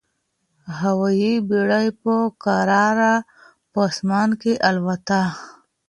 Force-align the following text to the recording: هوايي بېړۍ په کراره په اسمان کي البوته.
هوايي 0.81 1.33
بېړۍ 1.47 1.87
په 2.01 2.13
کراره 2.43 3.13
په 3.71 3.79
اسمان 3.89 4.29
کي 4.41 4.53
البوته. 4.69 5.21